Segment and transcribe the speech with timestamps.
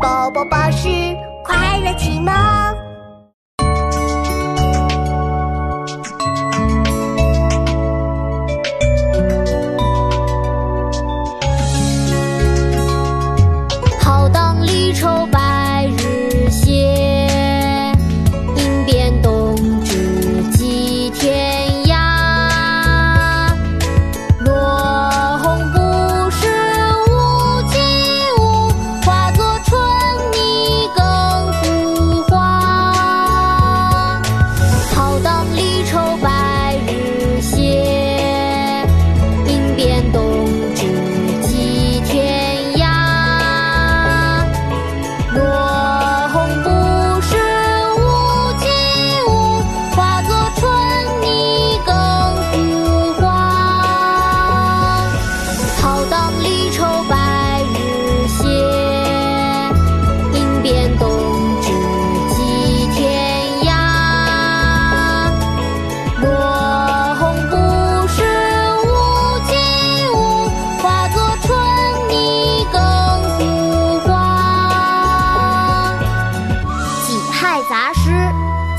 [0.00, 0.88] 宝宝巴士
[1.42, 2.87] 快乐启蒙。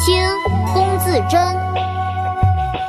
[0.10, 0.26] 清
[0.74, 1.40] 龚自珍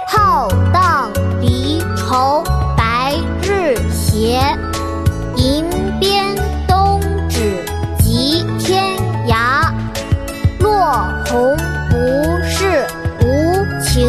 [0.06, 1.10] 浩荡
[1.42, 2.42] 离愁
[2.74, 4.40] 白日斜
[5.36, 5.62] 吟
[6.00, 6.34] 鞭
[6.66, 6.98] 东
[7.28, 7.62] 指
[7.98, 8.96] 即天
[9.28, 9.70] 涯。
[10.60, 11.54] 落红
[11.90, 12.86] 不是
[13.20, 14.08] 无情